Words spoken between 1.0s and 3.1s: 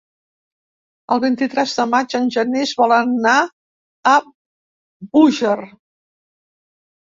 El vint-i-tres de maig en Genís vol